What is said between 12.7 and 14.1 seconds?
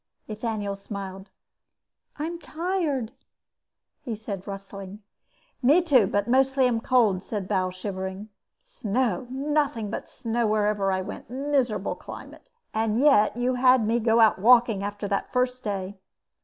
And yet you had me